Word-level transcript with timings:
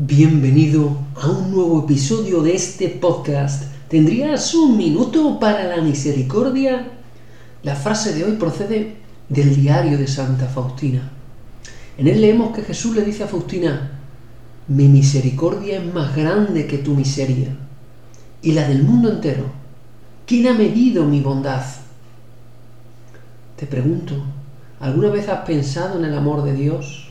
Bienvenido 0.00 0.96
a 1.16 1.26
un 1.26 1.50
nuevo 1.50 1.82
episodio 1.82 2.40
de 2.40 2.54
este 2.54 2.88
podcast. 2.88 3.64
¿Tendrías 3.88 4.54
un 4.54 4.76
minuto 4.76 5.40
para 5.40 5.64
la 5.64 5.82
misericordia? 5.82 6.86
La 7.64 7.74
frase 7.74 8.14
de 8.14 8.22
hoy 8.22 8.36
procede 8.36 8.94
del 9.28 9.56
diario 9.56 9.98
de 9.98 10.06
Santa 10.06 10.46
Faustina. 10.46 11.10
En 11.98 12.06
él 12.06 12.20
leemos 12.20 12.54
que 12.54 12.62
Jesús 12.62 12.94
le 12.94 13.04
dice 13.04 13.24
a 13.24 13.26
Faustina, 13.26 13.90
mi 14.68 14.86
misericordia 14.86 15.78
es 15.78 15.92
más 15.92 16.14
grande 16.14 16.68
que 16.68 16.78
tu 16.78 16.94
miseria 16.94 17.56
y 18.40 18.52
la 18.52 18.68
del 18.68 18.84
mundo 18.84 19.10
entero. 19.10 19.46
¿Quién 20.28 20.46
ha 20.46 20.54
medido 20.54 21.06
mi 21.06 21.20
bondad? 21.20 21.64
Te 23.56 23.66
pregunto, 23.66 24.14
¿alguna 24.78 25.08
vez 25.08 25.28
has 25.28 25.44
pensado 25.44 25.98
en 25.98 26.04
el 26.04 26.16
amor 26.16 26.44
de 26.44 26.54
Dios? 26.54 27.07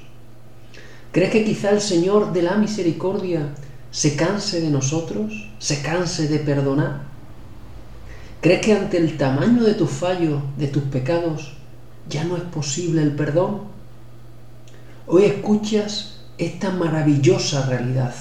¿Crees 1.17 1.31
que 1.31 1.43
quizá 1.43 1.71
el 1.71 1.81
Señor 1.81 2.31
de 2.31 2.43
la 2.43 2.57
misericordia 2.57 3.49
se 3.89 4.15
canse 4.15 4.61
de 4.61 4.69
nosotros? 4.69 5.49
¿Se 5.57 5.81
canse 5.81 6.27
de 6.27 6.37
perdonar? 6.37 7.05
¿Crees 8.39 8.61
que 8.61 8.73
ante 8.73 8.97
el 8.97 9.17
tamaño 9.17 9.63
de 9.63 9.73
tus 9.73 9.89
fallos, 9.89 10.43
de 10.59 10.67
tus 10.67 10.83
pecados, 10.83 11.53
ya 12.07 12.23
no 12.23 12.37
es 12.37 12.43
posible 12.43 13.01
el 13.01 13.15
perdón? 13.15 13.61
Hoy 15.07 15.23
escuchas 15.23 16.19
esta 16.37 16.69
maravillosa 16.69 17.65
realidad. 17.65 18.13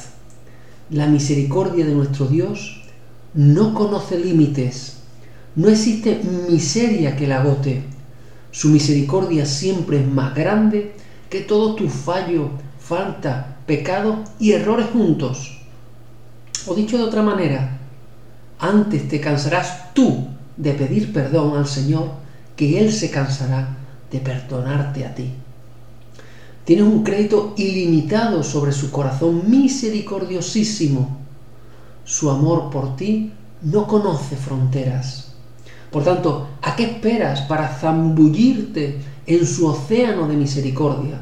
La 0.88 1.06
misericordia 1.06 1.84
de 1.84 1.92
nuestro 1.92 2.26
Dios 2.28 2.80
no 3.34 3.74
conoce 3.74 4.18
límites. 4.18 5.00
No 5.54 5.68
existe 5.68 6.22
miseria 6.48 7.14
que 7.14 7.26
la 7.26 7.42
agote. 7.42 7.82
Su 8.52 8.70
misericordia 8.70 9.44
siempre 9.44 10.00
es 10.00 10.06
más 10.08 10.34
grande 10.34 10.94
que 11.28 11.40
todo 11.40 11.74
tu 11.74 11.90
fallo, 11.90 12.52
falta, 12.86 13.56
pecado 13.66 14.22
y 14.38 14.52
errores 14.52 14.86
juntos. 14.92 15.58
O 16.66 16.74
dicho 16.74 16.96
de 16.96 17.04
otra 17.04 17.22
manera, 17.22 17.78
antes 18.58 19.08
te 19.08 19.20
cansarás 19.20 19.92
tú 19.92 20.28
de 20.56 20.72
pedir 20.72 21.12
perdón 21.12 21.56
al 21.56 21.66
Señor 21.66 22.10
que 22.54 22.80
Él 22.80 22.92
se 22.92 23.10
cansará 23.10 23.76
de 24.10 24.20
perdonarte 24.20 25.04
a 25.04 25.14
ti. 25.14 25.32
Tienes 26.64 26.86
un 26.86 27.02
crédito 27.02 27.54
ilimitado 27.56 28.42
sobre 28.42 28.72
su 28.72 28.90
corazón 28.90 29.50
misericordiosísimo. 29.50 31.18
Su 32.04 32.30
amor 32.30 32.70
por 32.70 32.96
ti 32.96 33.32
no 33.62 33.86
conoce 33.86 34.36
fronteras. 34.36 35.34
Por 35.90 36.04
tanto, 36.04 36.48
¿a 36.62 36.76
qué 36.76 36.84
esperas 36.84 37.42
para 37.42 37.68
zambullirte 37.68 39.00
en 39.26 39.46
su 39.46 39.66
océano 39.66 40.26
de 40.28 40.36
misericordia? 40.36 41.20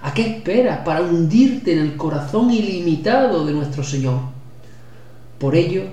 ¿A 0.00 0.14
qué 0.14 0.22
esperas 0.22 0.80
para 0.84 1.02
hundirte 1.02 1.72
en 1.72 1.80
el 1.80 1.96
corazón 1.96 2.50
ilimitado 2.50 3.44
de 3.44 3.52
nuestro 3.52 3.82
Señor? 3.82 4.20
Por 5.38 5.56
ello, 5.56 5.84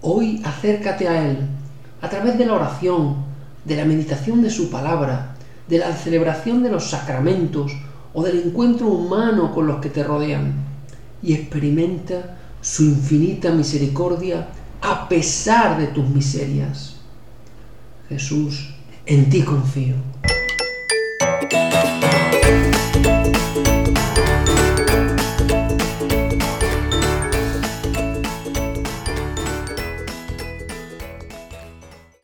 hoy 0.00 0.42
acércate 0.44 1.06
a 1.06 1.28
Él 1.28 1.38
a 2.00 2.08
través 2.08 2.36
de 2.38 2.46
la 2.46 2.54
oración, 2.54 3.16
de 3.64 3.76
la 3.76 3.84
meditación 3.84 4.42
de 4.42 4.50
su 4.50 4.68
palabra, 4.68 5.36
de 5.68 5.78
la 5.78 5.94
celebración 5.94 6.64
de 6.64 6.70
los 6.70 6.90
sacramentos 6.90 7.72
o 8.12 8.24
del 8.24 8.40
encuentro 8.40 8.88
humano 8.88 9.54
con 9.54 9.68
los 9.68 9.80
que 9.80 9.90
te 9.90 10.02
rodean 10.02 10.54
y 11.22 11.34
experimenta 11.34 12.36
su 12.60 12.82
infinita 12.82 13.52
misericordia 13.52 14.48
a 14.80 15.08
pesar 15.08 15.78
de 15.78 15.86
tus 15.86 16.08
miserias. 16.08 16.96
Jesús, 18.08 18.74
en 19.06 19.30
ti 19.30 19.42
confío. 19.42 19.94